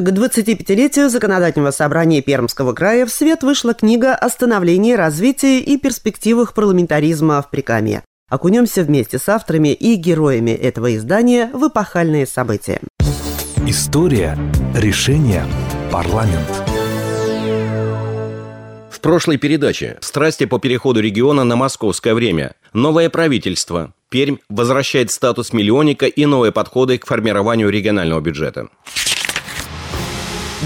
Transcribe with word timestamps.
К 0.00 0.02
25-летию 0.02 1.10
Законодательного 1.10 1.72
собрания 1.72 2.22
Пермского 2.22 2.72
края 2.72 3.04
в 3.04 3.10
свет 3.10 3.42
вышла 3.42 3.74
книга 3.74 4.14
о 4.14 4.30
становлении, 4.30 4.94
развитии 4.94 5.60
и 5.60 5.76
перспективах 5.76 6.54
парламентаризма 6.54 7.42
в 7.42 7.50
Прикамье. 7.50 8.02
Окунемся 8.30 8.82
вместе 8.82 9.18
с 9.18 9.28
авторами 9.28 9.74
и 9.74 9.96
героями 9.96 10.52
этого 10.52 10.96
издания 10.96 11.50
в 11.52 11.68
эпохальные 11.68 12.26
события. 12.26 12.80
История, 13.66 14.38
решение, 14.74 15.44
парламент. 15.92 16.48
В 18.90 19.00
прошлой 19.00 19.36
передаче 19.36 19.98
«Страсти 20.00 20.46
по 20.46 20.58
переходу 20.58 21.00
региона 21.00 21.44
на 21.44 21.56
московское 21.56 22.14
время», 22.14 22.54
новое 22.72 23.10
правительство, 23.10 23.92
Пермь 24.10 24.38
возвращает 24.48 25.12
статус 25.12 25.52
миллионника 25.52 26.06
и 26.06 26.26
новые 26.26 26.50
подходы 26.50 26.98
к 26.98 27.06
формированию 27.06 27.70
регионального 27.70 28.20
бюджета. 28.20 28.68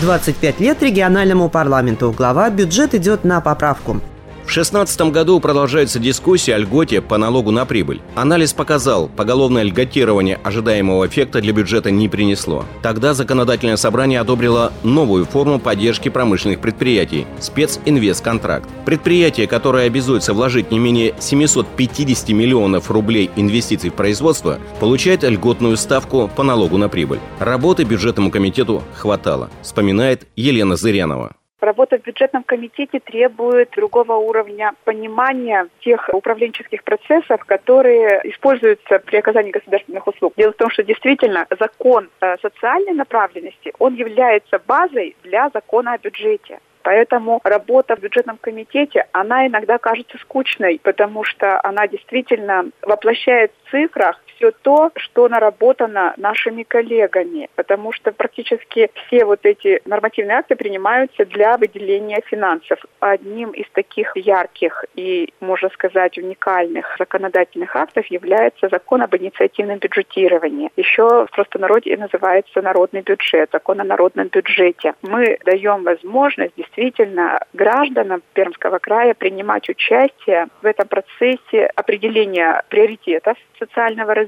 25 0.01 0.61
лет 0.61 0.83
региональному 0.83 1.49
парламенту. 1.49 2.13
Глава 2.13 2.51
бюджет 2.51 2.95
идет 2.95 3.25
на 3.25 3.41
поправку. 3.41 4.01
В 4.45 4.55
2016 4.55 5.11
году 5.11 5.41
продолжается 5.41 5.99
дискуссия 5.99 6.55
о 6.55 6.59
льготе 6.59 7.01
по 7.01 7.17
налогу 7.17 7.51
на 7.51 7.65
прибыль. 7.65 8.03
Анализ 8.15 8.53
показал, 8.53 9.09
поголовное 9.09 9.63
льготирование 9.63 10.39
ожидаемого 10.45 11.07
эффекта 11.07 11.41
для 11.41 11.53
бюджета 11.53 11.91
не 11.91 12.09
принесло. 12.11 12.65
Тогда 12.83 13.15
законодательное 13.15 13.77
собрание 13.77 14.21
одобрило 14.21 14.73
новую 14.85 15.25
форму 15.25 15.59
поддержки 15.59 16.11
промышленных 16.11 16.61
предприятий– 16.61 17.27
специнвестконтракт. 17.41 18.69
Предприятие, 18.85 19.47
которое 19.47 19.87
обязуется 19.87 20.35
вложить 20.35 20.71
не 20.71 20.79
менее 20.79 21.15
750 21.19 22.29
миллионов 22.29 22.91
рублей 22.91 23.31
инвестиций 23.37 23.91
в 23.91 23.95
производство, 23.95 24.61
получает 24.79 25.25
льготную 25.25 25.77
ставку 25.79 26.31
по 26.37 26.43
налогу 26.43 26.77
на 26.77 26.89
прибыль. 26.91 27.19
Работы 27.41 27.85
бюджетному 27.85 28.31
комитету 28.31 28.85
хватало, 28.95 29.49
вспоминает 29.63 30.29
Елена 30.37 30.77
Зырянова. 30.77 31.35
Работа 31.65 31.97
в 31.97 32.03
бюджетном 32.03 32.43
комитете 32.43 33.01
требует 33.01 33.71
другого 33.71 34.17
уровня 34.17 34.75
понимания 34.85 35.69
тех 35.81 36.11
управленческих 36.13 36.85
процессов, 36.85 37.43
которые 37.47 38.21
используются 38.25 38.99
при 38.99 39.17
оказании 39.17 39.51
государственных 39.51 40.07
услуг. 40.07 40.35
Дело 40.37 40.53
в 40.53 40.57
том, 40.57 40.69
что 40.69 40.83
действительно 40.83 41.47
закон 41.59 42.11
социальной 42.43 42.93
направленности, 42.93 43.73
он 43.79 43.95
является 43.95 44.59
базой 44.59 45.17
для 45.23 45.49
закона 45.55 45.95
о 45.95 45.99
бюджете. 45.99 46.61
Поэтому 46.83 47.41
работа 47.45 47.97
в 47.97 48.01
бюджетном 48.01 48.37
комитете, 48.37 49.07
она 49.13 49.47
иногда 49.47 49.79
кажется 49.79 50.19
скучной, 50.19 50.79
потому 50.83 51.25
что 51.25 51.59
она 51.65 51.89
действительно 51.89 52.67
воплощает 52.83 53.53
в 53.65 53.71
цифрах 53.71 54.21
все 54.37 54.51
то, 54.51 54.91
что 54.97 55.29
наработано 55.29 56.15
нашими 56.17 56.63
коллегами, 56.63 57.49
потому 57.55 57.93
что 57.93 58.13
практически 58.13 58.91
все 58.95 59.25
вот 59.25 59.41
эти 59.45 59.81
нормативные 59.85 60.39
акты 60.39 60.57
принимаются 60.57 61.25
для 61.25 61.57
выделения 61.57 62.21
финансов. 62.27 62.79
Одним 63.01 63.51
из 63.51 63.69
таких 63.71 64.17
ярких 64.17 64.85
и, 64.95 65.33
можно 65.41 65.69
сказать, 65.71 66.19
уникальных 66.19 66.97
законодательных 66.99 67.75
актов 67.77 68.07
является 68.07 68.69
закон 68.69 69.03
об 69.03 69.15
инициативном 69.17 69.79
бюджетировании. 69.79 70.71
Еще 70.77 71.27
в 71.27 71.29
простонародье 71.33 71.97
называется 71.97 72.63
народный 72.63 73.03
бюджет, 73.03 73.51
закон 73.53 73.81
о 73.81 73.85
народном 73.85 74.29
бюджете. 74.29 74.95
Мы 75.03 75.39
даем 75.45 75.85
возможность 75.85 76.55
действительно 76.57 77.41
гражданам 77.53 78.23
Пермского 78.33 78.79
края 78.79 79.15
принимать 79.15 79.69
участие 79.69 80.49
в 80.63 80.67
этом 80.67 80.89
процессе 80.89 81.67
определения 81.75 82.63
приоритетов 82.69 83.37
социального 83.59 84.15
развития. 84.15 84.24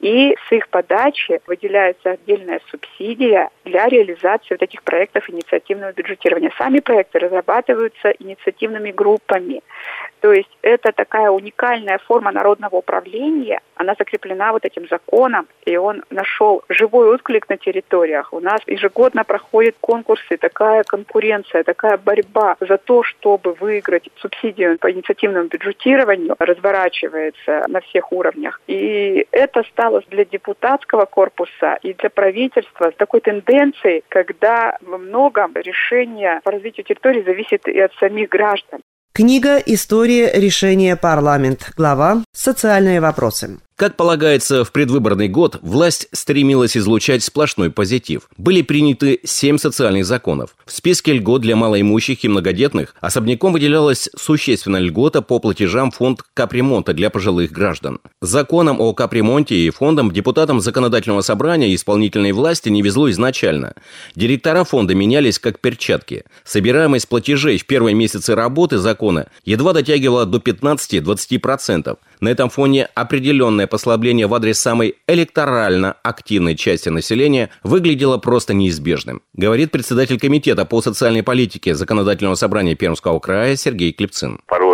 И 0.00 0.36
с 0.48 0.52
их 0.52 0.68
подачи 0.68 1.40
выделяется 1.46 2.12
отдельная 2.12 2.60
субсидия 2.70 3.50
для 3.64 3.86
реализации 3.88 4.54
вот 4.54 4.62
этих 4.62 4.82
проектов 4.82 5.28
инициативного 5.30 5.92
бюджетирования. 5.92 6.52
Сами 6.58 6.80
проекты 6.80 7.18
разрабатываются 7.18 8.10
инициативными 8.18 8.90
группами. 8.90 9.62
То 10.20 10.32
есть 10.32 10.50
это 10.62 10.92
такая 10.92 11.30
уникальная 11.30 11.98
форма 11.98 12.30
народного 12.30 12.76
управления, 12.76 13.60
она 13.74 13.94
закреплена 13.98 14.52
вот 14.52 14.66
этим 14.66 14.86
законом, 14.88 15.48
и 15.64 15.76
он 15.78 16.04
нашел 16.10 16.62
живой 16.68 17.14
отклик 17.14 17.48
на 17.48 17.56
территориях. 17.56 18.32
У 18.32 18.40
нас 18.40 18.60
ежегодно 18.66 19.24
проходят 19.24 19.76
конкурсы, 19.80 20.36
такая 20.36 20.84
конкуренция, 20.84 21.64
такая 21.64 21.96
борьба 21.96 22.56
за 22.60 22.76
то, 22.76 23.02
чтобы 23.02 23.54
выиграть 23.54 24.10
субсидию 24.16 24.78
по 24.78 24.90
инициативному 24.92 25.48
бюджетированию, 25.48 26.36
разворачивается 26.38 27.64
на 27.68 27.80
всех 27.80 28.12
уровнях. 28.12 28.60
И 28.66 29.19
это 29.30 29.62
стало 29.70 30.02
для 30.10 30.24
депутатского 30.24 31.04
корпуса 31.04 31.78
и 31.82 31.94
для 31.94 32.10
правительства 32.10 32.90
такой 32.92 33.20
тенденцией, 33.20 34.02
когда 34.08 34.76
во 34.80 34.98
многом 34.98 35.52
решение 35.54 36.40
по 36.44 36.50
развитию 36.50 36.84
территории 36.84 37.22
зависит 37.22 37.66
и 37.68 37.78
от 37.80 37.92
самих 37.94 38.28
граждан. 38.28 38.80
Книга 39.12 39.58
«История 39.58 40.30
решения 40.32 40.96
парламент». 40.96 41.72
Глава 41.76 42.22
«Социальные 42.32 43.00
вопросы». 43.00 43.58
Как 43.80 43.96
полагается, 43.96 44.62
в 44.62 44.72
предвыборный 44.72 45.28
год 45.28 45.58
власть 45.62 46.06
стремилась 46.12 46.76
излучать 46.76 47.24
сплошной 47.24 47.70
позитив. 47.70 48.28
Были 48.36 48.60
приняты 48.60 49.20
семь 49.24 49.56
социальных 49.56 50.04
законов. 50.04 50.54
В 50.66 50.72
списке 50.72 51.14
льгот 51.14 51.40
для 51.40 51.56
малоимущих 51.56 52.22
и 52.22 52.28
многодетных 52.28 52.94
особняком 53.00 53.54
выделялась 53.54 54.10
существенная 54.14 54.82
льгота 54.82 55.22
по 55.22 55.38
платежам 55.38 55.92
фонд 55.92 56.22
капремонта 56.34 56.92
для 56.92 57.08
пожилых 57.08 57.52
граждан. 57.52 58.00
Законом 58.20 58.82
о 58.82 58.92
капремонте 58.92 59.54
и 59.54 59.70
фондом 59.70 60.10
депутатам 60.10 60.60
законодательного 60.60 61.22
собрания 61.22 61.70
и 61.70 61.74
исполнительной 61.74 62.32
власти 62.32 62.68
не 62.68 62.82
везло 62.82 63.10
изначально. 63.10 63.72
Директора 64.14 64.64
фонда 64.64 64.94
менялись 64.94 65.38
как 65.38 65.58
перчатки. 65.58 66.24
Собираемость 66.44 67.08
платежей 67.08 67.56
в 67.56 67.64
первые 67.64 67.94
месяцы 67.94 68.34
работы 68.34 68.76
закона 68.76 69.28
едва 69.46 69.72
дотягивала 69.72 70.26
до 70.26 70.36
15-20%. 70.36 71.96
На 72.20 72.28
этом 72.28 72.50
фоне 72.50 72.88
определенное 72.94 73.66
послабление 73.66 74.26
в 74.26 74.34
адрес 74.34 74.58
самой 74.58 74.96
электорально 75.06 75.96
активной 76.02 76.54
части 76.54 76.90
населения 76.90 77.50
выглядело 77.62 78.18
просто 78.18 78.54
неизбежным, 78.54 79.22
говорит 79.32 79.70
председатель 79.70 80.18
комитета 80.20 80.64
по 80.66 80.82
социальной 80.82 81.22
политике 81.22 81.74
Законодательного 81.74 82.34
собрания 82.34 82.74
Пермского 82.74 83.18
края 83.18 83.56
Сергей 83.56 83.92
Клепцин. 83.92 84.40
Порой 84.46 84.69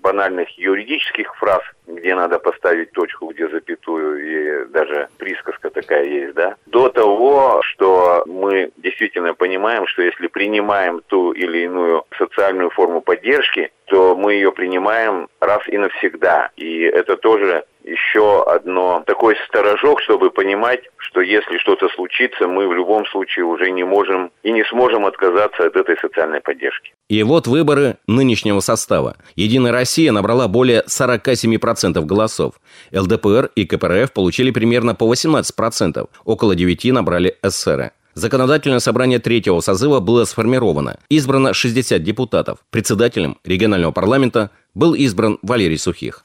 банальных 0.00 0.48
юридических 0.58 1.34
фраз 1.36 1.62
где 1.96 2.14
надо 2.14 2.38
поставить 2.38 2.92
точку, 2.92 3.26
где 3.28 3.48
запятую, 3.48 4.64
и 4.64 4.68
даже 4.70 5.08
присказка 5.18 5.70
такая 5.70 6.04
есть, 6.04 6.34
да, 6.34 6.56
до 6.66 6.88
того, 6.88 7.60
что 7.62 8.24
мы 8.26 8.70
действительно 8.76 9.34
понимаем, 9.34 9.86
что 9.86 10.02
если 10.02 10.26
принимаем 10.28 11.02
ту 11.06 11.32
или 11.32 11.64
иную 11.64 12.04
социальную 12.16 12.70
форму 12.70 13.00
поддержки, 13.00 13.72
то 13.86 14.14
мы 14.14 14.34
ее 14.34 14.52
принимаем 14.52 15.28
раз 15.40 15.62
и 15.66 15.76
навсегда. 15.76 16.50
И 16.56 16.82
это 16.82 17.16
тоже 17.16 17.64
еще 17.84 18.42
одно 18.44 19.02
такой 19.06 19.36
сторожок, 19.48 20.00
чтобы 20.02 20.30
понимать, 20.30 20.80
что 20.96 21.20
если 21.20 21.58
что-то 21.58 21.88
случится, 21.88 22.46
мы 22.46 22.68
в 22.68 22.72
любом 22.72 23.06
случае 23.06 23.44
уже 23.44 23.70
не 23.70 23.84
можем 23.84 24.30
и 24.42 24.52
не 24.52 24.64
сможем 24.64 25.06
отказаться 25.06 25.66
от 25.66 25.76
этой 25.76 25.96
социальной 25.98 26.40
поддержки. 26.40 26.92
И 27.08 27.22
вот 27.22 27.46
выборы 27.46 27.96
нынешнего 28.06 28.60
состава. 28.60 29.16
Единая 29.34 29.72
Россия 29.72 30.12
набрала 30.12 30.48
более 30.48 30.82
47% 30.86 32.00
голосов. 32.04 32.54
ЛДПР 32.92 33.50
и 33.54 33.66
КПРФ 33.66 34.12
получили 34.12 34.50
примерно 34.50 34.94
по 34.94 35.12
18%. 35.12 36.08
Около 36.24 36.54
9% 36.54 36.92
набрали 36.92 37.36
ССР. 37.42 37.92
Законодательное 38.14 38.80
собрание 38.80 39.20
третьего 39.20 39.60
созыва 39.60 40.00
было 40.00 40.24
сформировано. 40.24 40.98
Избрано 41.08 41.54
60 41.54 42.02
депутатов. 42.02 42.58
Председателем 42.70 43.38
регионального 43.44 43.92
парламента 43.92 44.50
был 44.74 44.94
избран 44.94 45.38
Валерий 45.42 45.78
Сухих. 45.78 46.22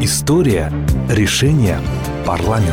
История, 0.00 0.72
решение, 1.08 1.80
парламент. 2.24 2.70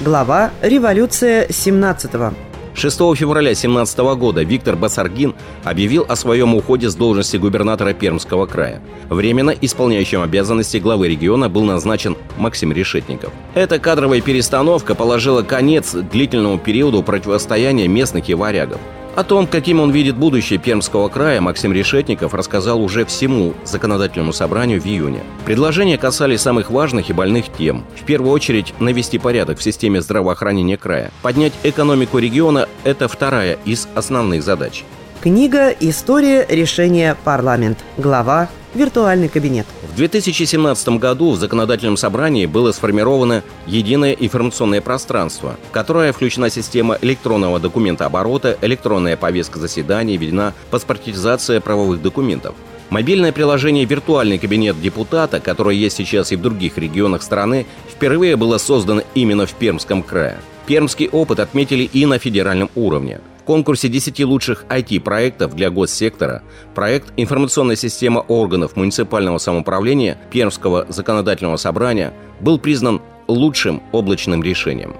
Глава 0.00 0.50
«Революция 0.60 1.46
17-го». 1.46 2.34
6 2.74 2.98
февраля 3.16 3.50
2017 3.50 3.98
года 4.18 4.42
Виктор 4.42 4.74
Басаргин 4.74 5.36
объявил 5.62 6.06
о 6.08 6.16
своем 6.16 6.56
уходе 6.56 6.90
с 6.90 6.96
должности 6.96 7.36
губернатора 7.36 7.92
Пермского 7.92 8.46
края. 8.46 8.80
Временно 9.08 9.50
исполняющим 9.50 10.20
обязанности 10.20 10.78
главы 10.78 11.06
региона 11.06 11.48
был 11.48 11.62
назначен 11.62 12.16
Максим 12.36 12.72
Решетников. 12.72 13.32
Эта 13.54 13.78
кадровая 13.78 14.20
перестановка 14.20 14.96
положила 14.96 15.42
конец 15.42 15.92
длительному 15.92 16.58
периоду 16.58 17.04
противостояния 17.04 17.86
местных 17.86 18.28
и 18.28 18.34
варягов. 18.34 18.80
О 19.18 19.24
том, 19.24 19.48
каким 19.48 19.80
он 19.80 19.90
видит 19.90 20.16
будущее 20.16 20.60
Пермского 20.60 21.08
края, 21.08 21.40
Максим 21.40 21.72
Решетников 21.72 22.34
рассказал 22.34 22.80
уже 22.80 23.04
всему 23.04 23.54
законодательному 23.64 24.32
собранию 24.32 24.80
в 24.80 24.86
июне. 24.86 25.24
Предложения 25.44 25.98
касались 25.98 26.42
самых 26.42 26.70
важных 26.70 27.10
и 27.10 27.12
больных 27.12 27.46
тем. 27.48 27.84
В 28.00 28.04
первую 28.04 28.30
очередь, 28.30 28.72
навести 28.78 29.18
порядок 29.18 29.58
в 29.58 29.62
системе 29.64 30.00
здравоохранения 30.02 30.76
края. 30.76 31.10
Поднять 31.20 31.52
экономику 31.64 32.18
региона– 32.18 32.68
это 32.84 33.08
вторая 33.08 33.58
из 33.64 33.88
основных 33.96 34.44
задач. 34.44 34.84
Книга 35.20 35.70
«История 35.70 36.46
решения 36.48 37.16
парламент». 37.24 37.78
Глава 37.96 38.48
«Виртуальный 38.72 39.28
кабинет». 39.28 39.66
В 39.82 39.96
2017 39.96 40.90
году 40.90 41.32
в 41.32 41.40
законодательном 41.40 41.96
собрании 41.96 42.46
было 42.46 42.70
сформировано 42.70 43.42
единое 43.66 44.12
информационное 44.12 44.80
пространство, 44.80 45.56
в 45.68 45.72
которое 45.72 46.12
включена 46.12 46.50
система 46.50 46.96
электронного 47.02 47.58
документа 47.58 48.06
оборота, 48.06 48.56
электронная 48.62 49.16
повестка 49.16 49.58
заседаний, 49.58 50.16
введена 50.16 50.54
паспортизация 50.70 51.60
правовых 51.60 52.00
документов. 52.00 52.54
Мобильное 52.88 53.32
приложение 53.32 53.86
«Виртуальный 53.86 54.38
кабинет 54.38 54.80
депутата», 54.80 55.40
которое 55.40 55.74
есть 55.74 55.96
сейчас 55.96 56.30
и 56.30 56.36
в 56.36 56.42
других 56.42 56.78
регионах 56.78 57.24
страны, 57.24 57.66
впервые 57.90 58.36
было 58.36 58.58
создано 58.58 59.02
именно 59.16 59.46
в 59.46 59.54
Пермском 59.54 60.04
крае. 60.04 60.38
Пермский 60.66 61.08
опыт 61.08 61.40
отметили 61.40 61.82
и 61.82 62.06
на 62.06 62.20
федеральном 62.20 62.70
уровне– 62.76 63.20
конкурсе 63.48 63.88
10 63.88 64.20
лучших 64.26 64.66
IT-проектов 64.68 65.54
для 65.54 65.70
госсектора 65.70 66.42
проект 66.74 67.14
«Информационная 67.16 67.76
система 67.76 68.18
органов 68.18 68.76
муниципального 68.76 69.38
самоуправления 69.38 70.18
Пермского 70.30 70.84
законодательного 70.90 71.56
собрания» 71.56 72.12
был 72.40 72.58
признан 72.58 73.00
лучшим 73.26 73.82
облачным 73.90 74.42
решением. 74.42 74.94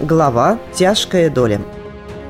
Глава 0.00 0.58
«Тяжкая 0.72 1.28
доля». 1.28 1.60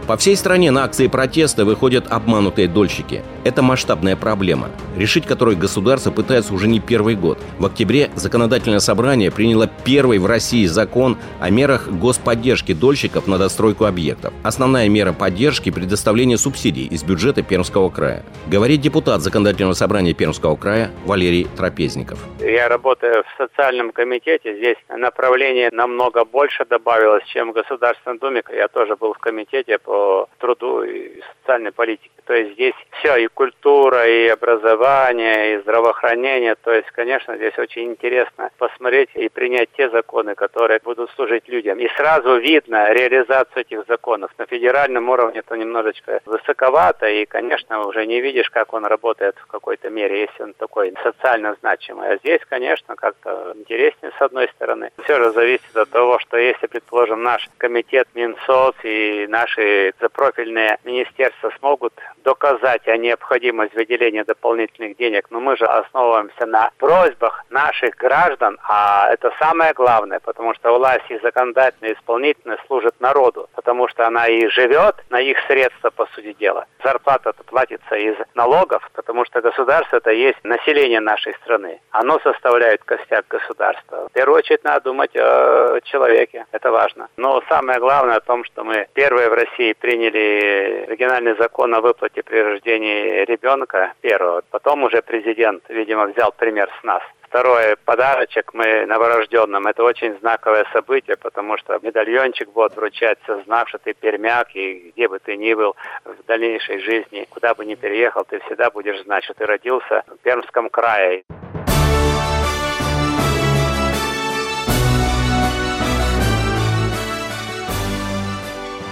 По 0.07 0.19
всей 0.19 0.37
стране 0.37 0.71
на 0.71 0.85
акции 0.85 1.07
протеста 1.07 1.65
выходят 1.65 2.05
обманутые 2.11 2.69
дольщики. 2.69 3.23
Это 3.43 3.63
масштабная 3.63 4.17
проблема, 4.17 4.69
решить 4.99 5.25
которую 5.25 5.57
государство 5.57 6.11
пытается 6.11 6.53
уже 6.53 6.69
не 6.69 6.79
первый 6.79 7.15
год. 7.15 7.39
В 7.59 7.65
октябре 7.65 8.11
законодательное 8.15 8.81
собрание 8.81 9.31
приняло 9.31 9.67
первый 9.67 10.19
в 10.19 10.27
России 10.27 10.67
закон 10.67 11.17
о 11.41 11.49
мерах 11.49 11.89
господдержки 11.89 12.75
дольщиков 12.75 13.27
на 13.27 13.39
достройку 13.39 13.87
объектов. 13.87 14.35
Основная 14.43 14.91
мера 14.91 15.15
поддержки– 15.15 15.71
предоставление 15.75 16.37
субсидий 16.37 16.87
из 16.87 17.03
бюджета 17.03 17.43
Пермского 17.43 17.89
края. 17.89 18.25
Говорит 18.47 18.83
депутат 18.83 19.23
законодательного 19.23 19.73
собрания 19.73 20.13
Пермского 20.13 20.57
края 20.57 20.91
Валерий 21.07 21.47
Трапезников. 21.57 22.19
Я 22.41 22.69
работаю 22.69 23.25
в 23.25 23.43
социальном 23.43 23.91
комитете. 23.91 24.55
Здесь 24.55 24.77
направление 24.91 25.71
намного 25.73 26.27
больше 26.27 26.67
добавилось, 26.67 27.25
чем 27.25 27.53
в 27.53 27.55
Государственной 27.55 28.19
Думе. 28.19 28.43
Я 28.51 28.69
тоже 28.69 28.97
был 28.97 29.15
в 29.15 29.19
комитете 29.19 29.79
по 29.79 29.94
по 29.95 30.29
труду 30.39 30.83
и 30.83 31.21
социальной 31.41 31.71
политике. 31.71 32.11
То 32.25 32.35
есть 32.35 32.55
здесь 32.55 32.75
все, 32.99 33.17
и 33.17 33.27
культура, 33.27 34.07
и 34.07 34.29
образование, 34.29 35.55
и 35.55 35.59
здравоохранение. 35.59 36.55
То 36.55 36.73
есть, 36.73 36.91
конечно, 36.91 37.37
здесь 37.37 37.57
очень 37.59 37.85
интересно 37.85 38.51
посмотреть 38.59 39.11
и 39.15 39.29
принять 39.29 39.69
те 39.77 39.91
законы, 39.91 40.35
которые 40.35 40.81
будут 40.83 41.11
служить 41.11 41.47
людям. 41.49 41.79
И 41.79 41.89
сразу 41.97 42.37
видно 42.39 42.93
реализацию 42.93 43.61
этих 43.61 43.87
законов. 43.87 44.31
На 44.39 44.47
федеральном 44.47 45.11
уровне 45.11 45.41
это 45.41 45.55
немножечко 45.55 46.21
высоковато, 46.25 47.07
и, 47.09 47.27
конечно, 47.27 47.87
уже 47.87 48.07
не 48.07 48.21
видишь, 48.23 48.49
как 48.51 48.73
он 48.73 48.87
работает 48.87 49.37
в 49.37 49.47
какой-то 49.47 49.91
мере, 49.91 50.23
если 50.23 50.45
он 50.45 50.55
такой 50.55 50.95
социально 51.03 51.55
значимый. 51.61 52.09
А 52.09 52.17
здесь, 52.17 52.41
конечно, 52.49 52.97
как-то 52.97 53.53
интереснее 53.55 54.13
с 54.19 54.23
одной 54.23 54.49
стороны. 54.49 54.91
Все 55.05 55.23
же 55.23 55.31
зависит 55.33 55.77
от 55.77 55.91
того, 55.91 56.19
что 56.21 56.39
если, 56.39 56.67
предположим, 56.67 57.23
наш 57.23 57.51
комитет 57.59 58.09
Минсоц 58.15 58.77
и 58.83 59.27
наши 59.29 59.84
профильные 60.13 60.79
министерства 60.85 61.51
смогут 61.59 61.93
доказать 62.25 62.89
о 62.89 62.97
необходимости 62.97 63.77
выделения 63.77 64.25
дополнительных 64.25 64.97
денег, 64.97 65.27
но 65.31 65.41
мы 65.41 65.57
же 65.57 65.67
основываемся 65.67 66.47
на 66.47 66.71
просьбах 66.79 67.45
наших 67.51 67.97
граждан, 67.97 68.59
а 68.67 69.11
это 69.13 69.33
самое 69.39 69.73
главное, 69.75 70.21
потому 70.21 70.55
что 70.55 70.77
власть 70.77 71.11
и 71.11 71.19
законодательная, 71.19 71.93
и 71.93 71.95
исполнительная 71.95 72.59
служит 72.67 72.95
народу, 73.01 73.49
потому 73.55 73.89
что 73.89 74.07
она 74.07 74.27
и 74.27 74.49
живет 74.49 74.97
на 75.11 75.21
их 75.21 75.39
средства, 75.47 75.91
по 75.91 76.07
сути 76.15 76.33
дела. 76.33 76.67
Зарплата 76.83 77.33
платится 77.47 77.95
из 77.97 78.17
налогов, 78.35 78.89
потому 78.95 79.25
что 79.25 79.41
государство 79.41 79.97
это 79.97 80.11
есть 80.11 80.39
население 80.43 81.01
нашей 81.01 81.35
страны. 81.35 81.81
Оно 81.91 82.19
составляет 82.21 82.83
костяк 82.85 83.27
государства. 83.29 84.09
В 84.09 84.13
первую 84.13 84.39
очередь 84.39 84.65
надо 84.65 84.81
думать 84.85 85.15
о 85.17 85.81
человеке, 85.85 86.47
это 86.53 86.71
важно. 86.71 87.09
Но 87.17 87.43
самое 87.49 87.79
главное 87.79 88.17
о 88.17 88.21
том, 88.21 88.45
что 88.45 88.65
мы 88.65 88.87
первые 88.95 89.29
в 89.29 89.35
России 89.35 89.75
приняли 89.75 90.87
региональный 90.89 91.37
закон 91.37 91.75
о 91.75 91.81
выплате 91.81 92.14
при 92.23 92.39
рождении 92.39 93.25
ребенка 93.25 93.93
первого. 94.01 94.43
Потом 94.51 94.85
уже 94.85 95.03
президент, 95.03 95.63
видимо, 95.69 96.07
взял 96.07 96.33
пример 96.33 96.71
с 96.81 96.85
нас. 96.85 97.03
Второе, 97.35 97.77
подарочек 97.85 98.55
мы 98.55 98.87
новорожденным. 98.87 99.67
Это 99.67 99.83
очень 99.83 100.17
знаковое 100.21 100.65
событие, 100.73 101.17
потому 101.17 101.59
что 101.59 101.79
медальончик 101.83 102.49
будет 102.51 102.77
вручаться, 102.77 103.43
знав, 103.45 103.69
что 103.69 103.79
ты 103.79 103.93
пермяк, 103.93 104.55
и 104.55 104.93
где 104.95 105.09
бы 105.09 105.19
ты 105.19 105.37
ни 105.37 105.53
был 105.53 105.75
в 106.05 106.25
дальнейшей 106.29 106.79
жизни, 106.79 107.27
куда 107.31 107.55
бы 107.55 107.65
ни 107.65 107.75
переехал, 107.75 108.25
ты 108.25 108.39
всегда 108.41 108.71
будешь 108.71 109.03
знать, 109.03 109.25
что 109.25 109.35
ты 109.35 109.47
родился 109.47 110.05
в 110.07 110.23
Пермском 110.23 110.69
крае. 110.69 111.25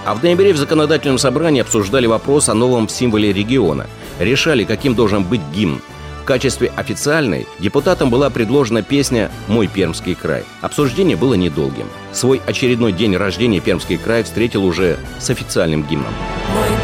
А 0.05 0.15
в 0.15 0.23
ноябре 0.23 0.53
в 0.53 0.57
законодательном 0.57 1.17
собрании 1.17 1.61
обсуждали 1.61 2.07
вопрос 2.07 2.49
о 2.49 2.53
новом 2.53 2.89
символе 2.89 3.31
региона. 3.31 3.87
Решали, 4.19 4.65
каким 4.65 4.95
должен 4.95 5.23
быть 5.23 5.41
гимн. 5.55 5.81
В 6.21 6.25
качестве 6.25 6.71
официальной 6.75 7.47
депутатам 7.59 8.09
была 8.09 8.29
предложена 8.29 8.81
песня 8.81 9.29
«Мой 9.47 9.67
Пермский 9.67 10.15
край». 10.15 10.43
Обсуждение 10.61 11.17
было 11.17 11.33
недолгим. 11.33 11.87
Свой 12.11 12.41
очередной 12.45 12.93
день 12.93 13.15
рождения 13.15 13.59
Пермский 13.59 13.97
край 13.97 14.23
встретил 14.23 14.63
уже 14.65 14.97
с 15.19 15.29
официальным 15.29 15.83
гимном. 15.83 16.13
Мой 16.53 16.83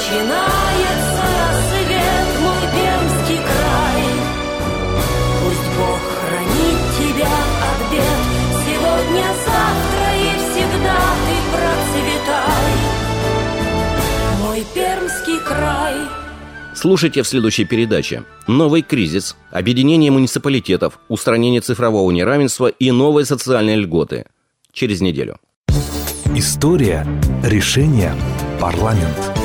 начинается 0.00 1.22
рассвет, 1.40 2.28
мой 2.40 2.64
Пермский 2.72 3.36
край. 3.36 4.02
Пусть 5.42 5.68
Бог 5.76 6.00
хранит 6.20 6.80
тебя 6.98 7.34
от 7.68 7.80
бед, 7.92 8.20
сегодня, 8.64 9.26
завтра 9.44 10.06
и 10.16 10.30
всегда 10.48 10.98
ты 11.26 11.34
процветай. 11.52 12.72
Мой 14.42 14.60
Пермский 14.74 15.38
край. 15.40 15.94
Слушайте 16.74 17.22
в 17.22 17.28
следующей 17.28 17.66
передаче. 17.66 18.24
Новый 18.46 18.80
кризис, 18.80 19.36
объединение 19.50 20.10
муниципалитетов, 20.10 20.98
устранение 21.08 21.60
цифрового 21.60 22.10
неравенства 22.10 22.68
и 22.68 22.90
новые 22.90 23.26
социальные 23.26 23.76
льготы. 23.76 24.24
Через 24.72 25.02
неделю. 25.02 25.36
История 26.34 27.06
решения 27.42 28.14
парламент. 28.60 29.39